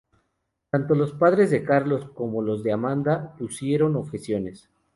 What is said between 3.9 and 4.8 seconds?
objeciones.